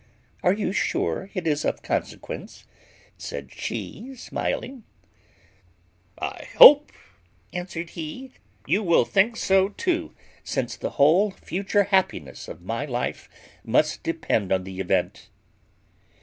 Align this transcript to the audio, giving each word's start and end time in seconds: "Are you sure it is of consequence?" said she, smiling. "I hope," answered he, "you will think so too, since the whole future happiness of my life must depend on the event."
"Are 0.41 0.51
you 0.53 0.71
sure 0.73 1.29
it 1.35 1.45
is 1.45 1.63
of 1.63 1.83
consequence?" 1.83 2.65
said 3.19 3.53
she, 3.53 4.15
smiling. 4.15 4.83
"I 6.17 6.47
hope," 6.57 6.91
answered 7.53 7.91
he, 7.91 8.31
"you 8.65 8.81
will 8.81 9.05
think 9.05 9.37
so 9.37 9.69
too, 9.69 10.15
since 10.43 10.75
the 10.75 10.89
whole 10.97 11.29
future 11.29 11.83
happiness 11.83 12.47
of 12.47 12.63
my 12.63 12.83
life 12.83 13.29
must 13.63 14.01
depend 14.01 14.51
on 14.51 14.63
the 14.63 14.79
event." 14.79 15.29